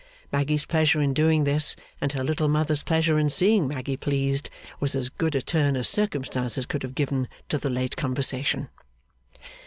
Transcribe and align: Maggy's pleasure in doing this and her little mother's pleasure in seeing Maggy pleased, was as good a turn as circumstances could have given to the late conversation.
Maggy's 0.31 0.65
pleasure 0.65 0.99
in 0.99 1.13
doing 1.13 1.43
this 1.43 1.75
and 2.01 2.11
her 2.13 2.23
little 2.23 2.47
mother's 2.47 2.81
pleasure 2.81 3.19
in 3.19 3.29
seeing 3.29 3.67
Maggy 3.67 3.95
pleased, 3.97 4.49
was 4.79 4.95
as 4.95 5.09
good 5.09 5.35
a 5.35 5.43
turn 5.43 5.75
as 5.77 5.87
circumstances 5.89 6.65
could 6.65 6.81
have 6.81 6.95
given 6.95 7.27
to 7.49 7.59
the 7.59 7.69
late 7.69 7.95
conversation. 7.95 8.69